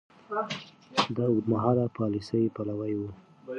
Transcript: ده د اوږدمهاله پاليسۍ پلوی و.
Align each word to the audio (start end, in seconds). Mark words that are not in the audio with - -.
ده 0.95 1.21
د 1.25 1.27
اوږدمهاله 1.31 1.85
پاليسۍ 1.97 2.43
پلوی 2.55 2.93
و. 2.97 3.01